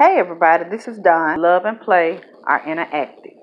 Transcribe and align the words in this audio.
Hey 0.00 0.16
everybody, 0.16 0.64
this 0.70 0.88
is 0.88 0.96
Don. 0.96 1.42
Love 1.42 1.66
and 1.66 1.78
play 1.78 2.22
are 2.44 2.62
interactive. 2.62 3.36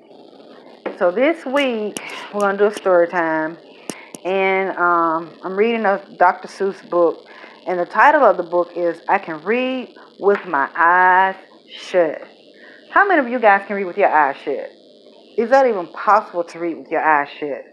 So 0.97 1.11
this 1.11 1.45
week 1.45 1.99
we're 2.33 2.39
gonna 2.39 2.57
do 2.57 2.65
a 2.65 2.73
story 2.73 3.07
time, 3.07 3.59
and 4.25 4.75
um, 4.75 5.37
I'm 5.43 5.55
reading 5.55 5.85
a 5.85 6.03
Dr. 6.17 6.47
Seuss 6.47 6.89
book, 6.89 7.29
and 7.67 7.79
the 7.79 7.85
title 7.85 8.23
of 8.23 8.37
the 8.37 8.43
book 8.43 8.71
is 8.75 8.99
"I 9.07 9.19
Can 9.19 9.39
Read 9.43 9.95
with 10.19 10.43
My 10.47 10.67
Eyes 10.75 11.35
Shut." 11.69 12.27
How 12.89 13.07
many 13.07 13.19
of 13.19 13.27
you 13.27 13.37
guys 13.37 13.67
can 13.67 13.75
read 13.75 13.85
with 13.85 13.97
your 13.99 14.09
eyes 14.09 14.37
shut? 14.37 14.71
Is 15.37 15.51
that 15.51 15.67
even 15.67 15.85
possible 15.89 16.43
to 16.45 16.57
read 16.57 16.77
with 16.77 16.89
your 16.89 17.03
eyes 17.03 17.29
shut? 17.39 17.65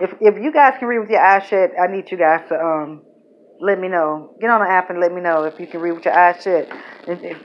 If 0.00 0.12
if 0.20 0.42
you 0.42 0.52
guys 0.52 0.74
can 0.80 0.88
read 0.88 0.98
with 0.98 1.10
your 1.10 1.24
eyes 1.24 1.46
shut, 1.46 1.70
I 1.80 1.86
need 1.86 2.10
you 2.10 2.18
guys 2.18 2.48
to 2.48 2.56
um 2.56 3.02
let 3.60 3.80
me 3.80 3.88
know. 3.88 4.34
Get 4.40 4.50
on 4.50 4.60
the 4.60 4.70
app 4.70 4.90
and 4.90 5.00
let 5.00 5.12
me 5.12 5.20
know 5.20 5.44
if 5.44 5.58
you 5.58 5.66
can 5.66 5.80
read 5.80 5.92
with 5.92 6.04
your 6.04 6.14
eyes 6.14 6.42
shut. 6.42 6.68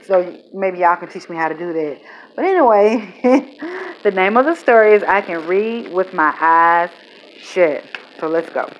so 0.04 0.40
maybe 0.52 0.78
y'all 0.78 0.96
can 0.96 1.08
teach 1.08 1.28
me 1.28 1.36
how 1.36 1.48
to 1.48 1.56
do 1.56 1.72
that. 1.72 2.00
But 2.36 2.44
anyway, 2.44 3.96
the 4.02 4.10
name 4.10 4.36
of 4.36 4.44
the 4.44 4.54
story 4.54 4.94
is 4.94 5.02
I 5.02 5.20
Can 5.20 5.46
Read 5.46 5.92
with 5.92 6.12
My 6.12 6.34
Eyes 6.40 6.90
Shut. 7.38 7.84
So 8.20 8.28
let's 8.28 8.50
go. 8.50 8.70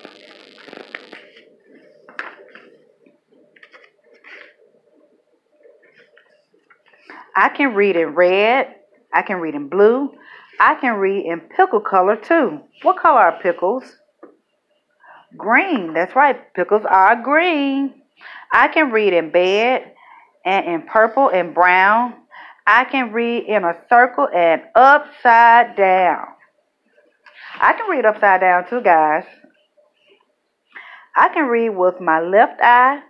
I 7.37 7.49
can 7.49 7.75
read 7.75 7.97
in 7.97 8.15
red. 8.15 8.77
I 9.13 9.23
can 9.23 9.39
read 9.39 9.55
in 9.55 9.69
blue. 9.69 10.13
I 10.61 10.77
can 10.77 10.95
read 10.95 11.27
in 11.27 11.41
pickle 11.41 11.81
color 11.81 12.17
too. 12.17 12.61
What 12.83 12.97
color 12.97 13.21
are 13.21 13.41
pickles? 13.43 13.85
Green. 15.37 15.95
That's 15.95 16.15
right. 16.15 16.53
Pickles 16.55 16.85
are 16.89 17.21
green. 17.23 18.03
I 18.53 18.69
can 18.69 18.91
read 18.91 19.13
in 19.13 19.31
bed 19.31 19.93
and 20.45 20.67
in 20.67 20.83
purple 20.83 21.29
and 21.29 21.55
brown. 21.55 22.15
I 22.67 22.85
can 22.85 23.13
read 23.13 23.45
in 23.45 23.65
a 23.65 23.77
circle 23.89 24.29
and 24.33 24.63
upside 24.75 25.77
down. 25.77 26.27
I 27.61 27.73
can 27.73 27.91
read 27.91 28.05
upside 28.05 28.41
down 28.41 28.69
too, 28.69 28.81
guys. 28.81 29.25
I 31.17 31.29
can 31.29 31.47
read 31.47 31.71
with 31.71 32.01
my 32.01 32.21
left 32.21 32.61
eye. 32.61 33.01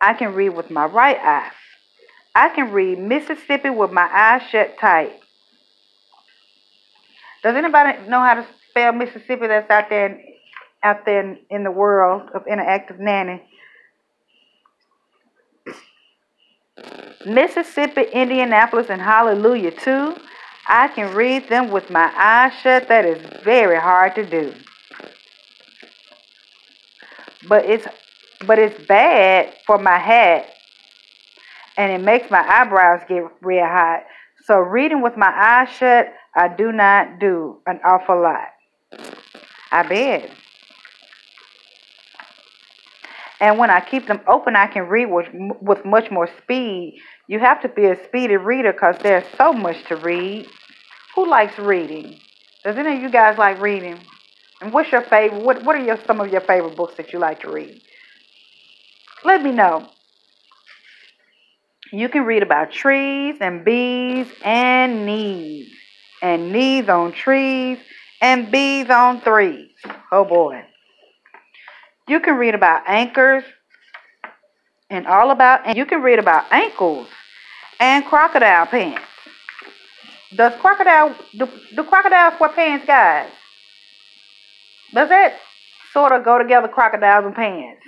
I 0.00 0.14
can 0.14 0.34
read 0.34 0.50
with 0.50 0.70
my 0.70 0.86
right 0.86 1.18
eye. 1.18 1.50
I 2.34 2.48
can 2.48 2.72
read 2.72 2.98
Mississippi 2.98 3.70
with 3.70 3.92
my 3.92 4.08
eyes 4.12 4.42
shut 4.50 4.78
tight. 4.78 5.12
Does 7.42 7.56
anybody 7.56 7.98
know 8.08 8.20
how 8.20 8.34
to 8.34 8.46
spell 8.68 8.92
Mississippi 8.92 9.46
that's 9.46 9.70
out 9.70 9.88
there 9.90 10.06
in 10.06 10.29
out 10.82 11.04
there 11.04 11.20
in, 11.20 11.38
in 11.50 11.64
the 11.64 11.70
world 11.70 12.30
of 12.34 12.44
interactive 12.46 12.98
nanny. 12.98 13.42
Mississippi, 17.26 18.02
Indianapolis, 18.12 18.88
and 18.88 19.00
Hallelujah 19.00 19.72
too. 19.72 20.16
I 20.66 20.88
can 20.88 21.14
read 21.14 21.48
them 21.48 21.70
with 21.70 21.90
my 21.90 22.12
eyes 22.16 22.52
shut. 22.62 22.88
That 22.88 23.04
is 23.04 23.20
very 23.42 23.78
hard 23.78 24.14
to 24.14 24.24
do. 24.24 24.54
But 27.48 27.64
it's 27.64 27.86
but 28.46 28.58
it's 28.58 28.86
bad 28.86 29.52
for 29.66 29.76
my 29.78 29.98
hat 29.98 30.46
and 31.76 31.92
it 31.92 32.04
makes 32.04 32.30
my 32.30 32.46
eyebrows 32.46 33.00
get 33.08 33.24
real 33.42 33.64
hot. 33.64 34.04
So 34.44 34.58
reading 34.58 35.02
with 35.02 35.16
my 35.16 35.32
eyes 35.34 35.74
shut, 35.74 36.12
I 36.34 36.48
do 36.48 36.72
not 36.72 37.18
do 37.18 37.58
an 37.66 37.80
awful 37.84 38.20
lot. 38.20 38.48
I 39.72 39.82
bet. 39.82 40.30
And 43.40 43.58
when 43.58 43.70
I 43.70 43.80
keep 43.80 44.06
them 44.06 44.20
open, 44.28 44.56
I 44.56 44.66
can 44.66 44.88
read 44.88 45.06
with, 45.06 45.28
with 45.62 45.84
much 45.84 46.10
more 46.10 46.28
speed. 46.42 47.00
You 47.26 47.38
have 47.40 47.62
to 47.62 47.68
be 47.68 47.86
a 47.86 47.96
speedy 48.06 48.36
reader 48.36 48.72
because 48.72 48.96
there's 49.02 49.24
so 49.38 49.52
much 49.52 49.82
to 49.88 49.96
read. 49.96 50.46
Who 51.14 51.28
likes 51.28 51.58
reading? 51.58 52.20
Does 52.64 52.76
any 52.76 52.96
of 52.96 53.02
you 53.02 53.10
guys 53.10 53.38
like 53.38 53.60
reading? 53.60 53.98
And 54.60 54.72
what's 54.72 54.92
your 54.92 55.02
favorite? 55.02 55.42
What 55.42 55.64
What 55.64 55.76
are 55.76 55.84
your 55.84 55.98
some 56.06 56.20
of 56.20 56.30
your 56.30 56.42
favorite 56.42 56.76
books 56.76 56.96
that 56.96 57.12
you 57.12 57.18
like 57.18 57.40
to 57.40 57.50
read? 57.50 57.80
Let 59.24 59.42
me 59.42 59.52
know. 59.52 59.88
You 61.92 62.08
can 62.08 62.24
read 62.24 62.42
about 62.42 62.70
trees 62.72 63.36
and 63.40 63.64
bees 63.64 64.28
and 64.44 65.06
knees, 65.06 65.72
and 66.22 66.52
knees 66.52 66.88
on 66.88 67.12
trees 67.12 67.78
and 68.20 68.50
bees 68.50 68.90
on 68.90 69.20
threes. 69.22 69.70
Oh 70.12 70.24
boy. 70.24 70.64
You 72.10 72.18
can 72.18 72.38
read 72.38 72.56
about 72.56 72.82
anchors 72.88 73.44
and 74.90 75.06
all 75.06 75.30
about, 75.30 75.64
and 75.64 75.78
you 75.78 75.86
can 75.86 76.02
read 76.02 76.18
about 76.18 76.44
ankles 76.50 77.06
and 77.78 78.04
crocodile 78.04 78.66
pants. 78.66 79.06
Does 80.34 80.52
crocodile, 80.60 81.14
do, 81.38 81.48
do 81.76 81.84
crocodiles 81.84 82.34
wear 82.40 82.50
pants, 82.50 82.84
guys? 82.84 83.30
Does 84.92 85.08
that 85.08 85.36
sort 85.92 86.10
of 86.10 86.24
go 86.24 86.36
together, 86.36 86.66
crocodiles 86.66 87.26
and 87.26 87.34
pants? 87.36 87.80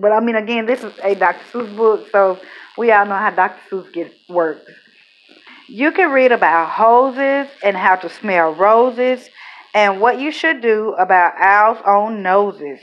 But 0.00 0.12
I 0.12 0.20
mean, 0.20 0.36
again, 0.36 0.66
this 0.66 0.84
is 0.84 0.92
a 1.02 1.16
Dr. 1.16 1.42
Seuss 1.52 1.76
book, 1.76 2.06
so 2.12 2.38
we 2.78 2.92
all 2.92 3.06
know 3.06 3.16
how 3.16 3.30
Dr. 3.30 3.58
Seuss 3.68 3.92
gets 3.92 4.14
works. 4.28 4.70
You 5.66 5.90
can 5.90 6.12
read 6.12 6.30
about 6.30 6.70
hoses 6.70 7.50
and 7.64 7.76
how 7.76 7.96
to 7.96 8.08
smell 8.08 8.54
roses 8.54 9.28
and 9.74 10.00
what 10.00 10.20
you 10.20 10.30
should 10.30 10.60
do 10.62 10.94
about 10.96 11.32
owls' 11.40 11.82
own 11.84 12.22
noses. 12.22 12.78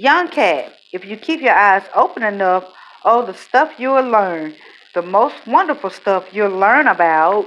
Young 0.00 0.28
cat, 0.28 0.72
if 0.92 1.04
you 1.04 1.16
keep 1.16 1.40
your 1.40 1.56
eyes 1.56 1.82
open 1.92 2.22
enough, 2.22 2.72
oh, 3.04 3.26
the 3.26 3.34
stuff 3.34 3.80
you'll 3.80 4.08
learn. 4.08 4.54
The 4.94 5.02
most 5.02 5.34
wonderful 5.44 5.90
stuff 5.90 6.32
you'll 6.32 6.56
learn 6.56 6.86
about 6.86 7.46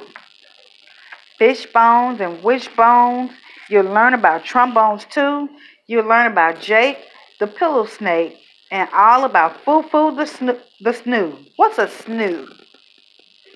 fish 1.38 1.66
bones 1.68 2.20
and 2.20 2.44
wishbones. 2.44 3.32
You'll 3.70 3.94
learn 3.94 4.14
about 4.14 4.44
trombones 4.44 5.06
too. 5.06 5.48
You'll 5.88 6.10
learn 6.10 6.30
about 6.30 6.60
Jake, 6.60 6.98
the 7.40 7.48
pillow 7.48 7.86
snake, 7.86 8.38
and 8.70 8.90
all 8.92 9.24
about 9.24 9.64
Foo 9.64 9.84
Foo 9.84 10.14
the, 10.14 10.26
snoo- 10.26 10.60
the 10.82 10.92
snoo. 10.92 11.48
What's 11.56 11.78
a 11.78 11.88
snoo? 11.88 12.50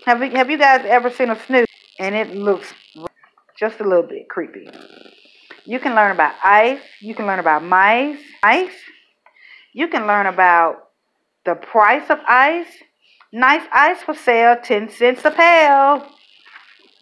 Have 0.06 0.24
you, 0.24 0.30
have 0.30 0.50
you 0.50 0.58
guys 0.58 0.86
ever 0.86 1.10
seen 1.10 1.32
a 1.32 1.36
snoo? 1.36 1.66
And 2.00 2.16
it 2.16 2.34
looks 2.34 2.74
just 3.60 3.82
a 3.82 3.84
little 3.84 4.08
bit 4.08 4.30
creepy. 4.30 4.70
You 5.66 5.80
can 5.80 5.96
learn 5.96 6.12
about 6.12 6.36
ice. 6.44 6.82
You 7.02 7.16
can 7.16 7.26
learn 7.26 7.40
about 7.40 7.64
mice. 7.64 8.20
Ice. 8.44 8.76
You 9.74 9.88
can 9.88 10.06
learn 10.06 10.28
about 10.28 10.90
the 11.44 11.56
price 11.56 12.10
of 12.10 12.20
ice. 12.28 12.68
Nice 13.34 13.68
ice 13.74 14.02
for 14.02 14.14
sale, 14.14 14.56
10 14.64 14.90
cents 14.90 15.26
a 15.26 15.32
pail. 15.32 16.08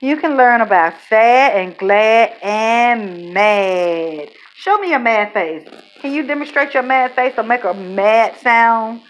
you 0.00 0.16
can 0.16 0.36
learn 0.36 0.60
about 0.62 0.94
sad 1.08 1.56
and 1.56 1.76
glad 1.78 2.36
and 2.42 3.32
mad. 3.32 4.30
Show 4.56 4.78
me 4.78 4.90
your 4.90 4.98
mad 4.98 5.32
face. 5.32 5.68
Can 6.00 6.12
you 6.12 6.26
demonstrate 6.26 6.74
your 6.74 6.82
mad 6.82 7.14
face 7.14 7.34
or 7.36 7.44
make 7.44 7.64
a 7.64 7.74
mad 7.74 8.38
sound? 8.40 9.02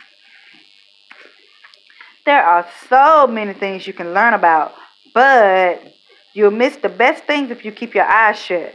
There 2.27 2.43
are 2.43 2.67
so 2.89 3.27
many 3.27 3.53
things 3.53 3.87
you 3.87 3.93
can 3.93 4.13
learn 4.13 4.35
about, 4.35 4.73
but 5.15 5.92
You'll 6.35 6.51
miss 6.51 6.77
the 6.77 6.89
best 6.89 7.25
things 7.25 7.51
if 7.51 7.65
you 7.65 7.73
keep 7.73 7.95
your 7.95 8.05
eyes 8.05 8.39
shut. 8.39 8.75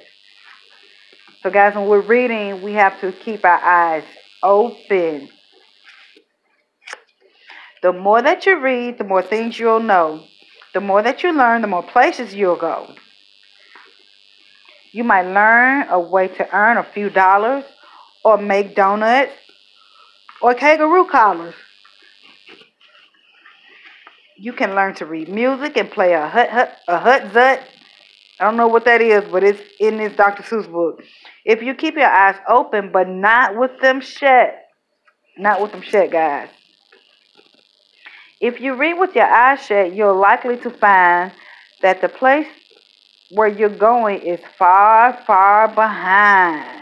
So, 1.42 1.50
guys, 1.50 1.76
when 1.76 1.88
we're 1.88 2.02
reading, 2.02 2.62
we 2.62 2.74
have 2.74 3.00
to 3.02 3.12
keep 3.12 3.46
our 3.46 3.60
eyes 3.60 4.04
open. 4.44 5.30
The 7.82 7.94
more 7.94 8.22
that 8.22 8.46
you 8.46 8.60
read, 8.60 8.98
the 8.98 9.04
more 9.04 9.22
things 9.22 9.58
you'll 9.58 9.80
know. 9.80 10.24
The 10.74 10.82
more 10.82 11.02
that 11.02 11.24
you 11.24 11.32
learn, 11.32 11.62
the 11.62 11.68
more 11.68 11.84
places 11.84 12.34
you'll 12.34 12.56
go. 12.56 12.94
You 14.92 15.04
might 15.04 15.24
learn 15.32 15.88
a 15.90 16.00
way 16.00 16.28
to 16.28 16.56
earn 16.56 16.78
a 16.78 16.84
few 16.84 17.10
dollars 17.10 17.64
or 18.24 18.38
make 18.38 18.76
donuts 18.76 19.34
or 20.42 20.54
kangaroo 20.54 21.06
collars. 21.06 21.56
You 24.40 24.54
can 24.54 24.76
learn 24.76 24.94
to 24.96 25.06
read 25.06 25.30
music 25.30 25.78
and 25.78 25.90
play 25.90 26.14
a 26.14 26.28
hut 26.28 26.50
hut 26.50 26.78
a 26.88 27.00
hut 27.00 27.34
zut. 27.34 27.64
I 28.40 28.44
don't 28.44 28.56
know 28.56 28.68
what 28.68 28.86
that 28.86 29.02
is, 29.02 29.24
but 29.32 29.44
it's 29.44 29.62
in 29.80 29.98
this 29.98 30.16
Dr. 30.16 30.44
Seuss 30.44 30.72
book. 30.72 31.02
If 31.44 31.64
you 31.64 31.74
keep 31.74 31.96
your 31.96 32.10
eyes 32.10 32.36
open, 32.48 32.92
but 32.92 33.10
not 33.10 33.58
with 33.58 33.72
them 33.82 34.00
shut, 34.00 34.54
not 35.40 35.60
with 35.60 35.72
them 35.72 35.82
shut, 35.82 36.12
guys. 36.12 36.50
If 38.40 38.62
you 38.62 38.76
read 38.76 39.00
with 39.00 39.16
your 39.16 39.26
eyes 39.26 39.66
shut, 39.66 39.96
you're 39.96 40.14
likely 40.14 40.58
to 40.58 40.70
find 40.70 41.32
that 41.82 42.02
the 42.02 42.10
place 42.10 42.48
where 43.32 43.48
you're 43.48 43.70
going 43.70 44.22
is 44.22 44.40
far, 44.58 45.20
far 45.26 45.68
behind. 45.68 46.77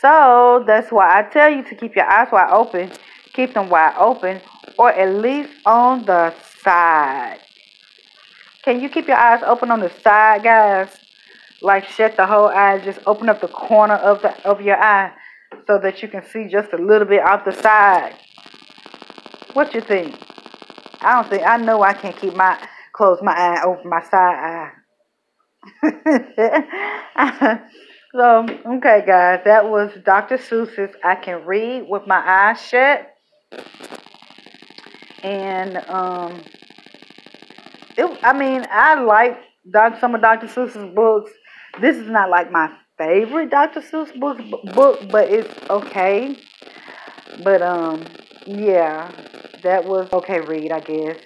So 0.00 0.64
that's 0.66 0.92
why 0.92 1.18
I 1.18 1.22
tell 1.22 1.50
you 1.50 1.62
to 1.64 1.74
keep 1.74 1.96
your 1.96 2.06
eyes 2.06 2.28
wide 2.30 2.50
open. 2.52 2.92
Keep 3.32 3.54
them 3.54 3.68
wide 3.68 3.94
open, 3.98 4.40
or 4.78 4.90
at 4.90 5.14
least 5.22 5.50
on 5.66 6.04
the 6.04 6.34
side. 6.62 7.38
can 8.62 8.80
you 8.80 8.88
keep 8.88 9.06
your 9.06 9.16
eyes 9.16 9.42
open 9.44 9.70
on 9.70 9.80
the 9.80 9.90
side, 10.02 10.42
guys? 10.42 10.88
Like 11.62 11.84
shut 11.84 12.16
the 12.16 12.26
whole 12.26 12.48
eye, 12.48 12.78
just 12.78 12.98
open 13.06 13.28
up 13.28 13.40
the 13.40 13.48
corner 13.48 13.94
of 13.94 14.22
the 14.22 14.30
of 14.46 14.60
your 14.60 14.76
eye 14.82 15.12
so 15.66 15.78
that 15.78 16.02
you 16.02 16.08
can 16.08 16.24
see 16.24 16.48
just 16.48 16.72
a 16.72 16.76
little 16.76 17.06
bit 17.06 17.20
out 17.20 17.44
the 17.44 17.52
side. 17.52 18.16
What 19.54 19.74
you 19.74 19.80
think? 19.80 20.14
I 21.00 21.14
don't 21.14 21.30
think 21.30 21.42
I 21.46 21.56
know 21.56 21.82
I 21.82 21.94
can't 21.94 22.16
keep 22.16 22.34
my 22.34 22.58
close 22.92 23.20
my 23.22 23.32
eye 23.32 23.62
over 23.64 23.88
my 23.88 24.02
side 24.02 24.72
eye. 25.82 27.60
so 28.16 28.46
okay 28.76 29.04
guys, 29.06 29.40
that 29.44 29.68
was 29.68 29.90
Dr. 30.04 30.38
Seuss's 30.38 30.94
I 31.04 31.16
Can 31.16 31.44
Read 31.44 31.86
with 31.88 32.06
My 32.06 32.22
Eyes 32.26 32.60
Shut. 32.60 33.14
And 35.22 35.76
um 35.88 36.40
it, 37.96 38.18
I 38.22 38.32
mean 38.32 38.64
I 38.70 39.00
like 39.02 39.38
some 40.00 40.14
of 40.14 40.22
Dr. 40.22 40.46
Seuss's 40.46 40.94
books. 40.94 41.30
This 41.80 41.96
is 41.96 42.08
not 42.08 42.30
like 42.30 42.50
my 42.50 42.72
favorite 42.96 43.50
Dr. 43.50 43.80
Seuss 43.80 44.18
book, 44.18 44.38
book, 44.74 45.00
but 45.10 45.28
it's 45.28 45.52
okay. 45.68 46.36
But 47.42 47.60
um, 47.60 48.04
yeah, 48.46 49.10
that 49.62 49.84
was 49.84 50.10
okay 50.12 50.40
read, 50.40 50.72
I 50.72 50.80
guess. 50.80 51.18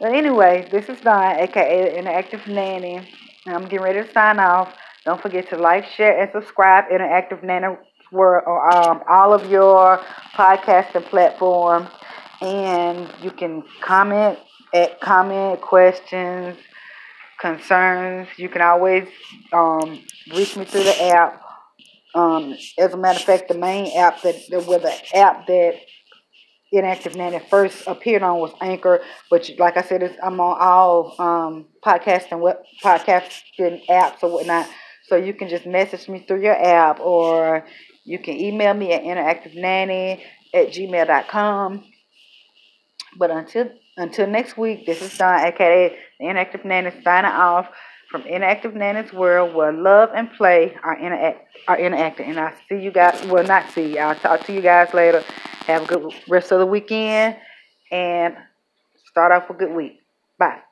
But 0.00 0.14
anyway, 0.14 0.66
this 0.70 0.88
is 0.88 1.00
Don, 1.00 1.40
aka 1.40 2.00
Interactive 2.00 2.46
Nanny. 2.46 3.06
I'm 3.46 3.64
getting 3.64 3.80
ready 3.80 4.02
to 4.02 4.12
sign 4.12 4.38
off. 4.38 4.74
Don't 5.06 5.22
forget 5.22 5.48
to 5.50 5.56
like, 5.56 5.86
share, 5.86 6.20
and 6.20 6.30
subscribe. 6.32 6.86
Interactive 6.92 7.42
Nanny 7.42 7.76
World 8.12 8.44
on 8.46 8.86
um, 8.88 9.02
all 9.08 9.32
of 9.32 9.50
your 9.50 9.98
podcasting 10.34 11.04
platforms, 11.06 11.88
and 12.42 13.08
you 13.22 13.30
can 13.30 13.62
comment 13.80 14.38
at 14.74 15.00
comment 15.00 15.60
questions 15.60 16.58
concerns, 17.38 18.28
you 18.36 18.48
can 18.48 18.62
always 18.62 19.06
um, 19.52 20.00
reach 20.34 20.56
me 20.56 20.64
through 20.64 20.84
the 20.84 21.02
app. 21.04 21.42
Um, 22.14 22.56
as 22.78 22.94
a 22.94 22.96
matter 22.96 23.18
of 23.18 23.24
fact, 23.24 23.48
the 23.48 23.58
main 23.58 23.96
app 23.96 24.22
that, 24.22 24.36
that 24.48 24.66
was 24.66 24.82
the 24.82 25.16
app 25.16 25.46
that 25.46 25.74
Inactive 26.72 27.14
Nanny 27.14 27.38
first 27.38 27.86
appeared 27.86 28.22
on 28.22 28.40
was 28.40 28.52
Anchor, 28.60 29.00
but 29.30 29.48
like 29.58 29.76
I 29.76 29.82
said, 29.82 30.18
I'm 30.22 30.40
on 30.40 30.56
all 30.60 31.14
um, 31.18 31.66
podcasting 31.84 32.40
web, 32.40 32.56
podcasting 32.82 33.86
apps 33.86 34.22
or 34.22 34.32
whatnot. 34.32 34.66
So 35.08 35.16
you 35.16 35.34
can 35.34 35.48
just 35.48 35.66
message 35.66 36.08
me 36.08 36.24
through 36.26 36.42
your 36.42 36.60
app, 36.60 37.00
or 37.00 37.64
you 38.04 38.18
can 38.18 38.34
email 38.34 38.74
me 38.74 38.92
at 38.92 39.02
interactivenanny 39.02 40.20
at 40.52 40.68
gmail.com. 40.68 41.84
But 43.18 43.30
until 43.30 43.70
until 43.96 44.26
next 44.26 44.58
week, 44.58 44.84
this 44.84 45.00
is 45.00 45.16
Don, 45.16 45.40
aka 45.40 45.96
the 46.18 46.28
Inactive 46.28 46.64
Nanny, 46.64 46.90
signing 47.02 47.30
off 47.30 47.68
from 48.10 48.22
Interactive 48.22 48.74
Nanny's 48.74 49.12
World, 49.12 49.54
where 49.54 49.72
love 49.72 50.10
and 50.14 50.30
play 50.32 50.76
are 50.82 50.98
interact 50.98 51.46
are 51.68 51.78
interacting. 51.78 52.30
And 52.30 52.40
I 52.40 52.54
see 52.68 52.78
you 52.78 52.90
guys. 52.90 53.24
Well, 53.26 53.44
not 53.44 53.70
see. 53.70 53.98
I'll 53.98 54.14
talk 54.14 54.44
to 54.46 54.52
you 54.52 54.60
guys 54.60 54.92
later. 54.92 55.22
Have 55.66 55.84
a 55.84 55.86
good 55.86 56.12
rest 56.28 56.52
of 56.52 56.58
the 56.58 56.66
weekend, 56.66 57.36
and 57.90 58.36
start 59.10 59.32
off 59.32 59.50
a 59.50 59.54
good 59.54 59.72
week. 59.72 60.00
Bye. 60.38 60.65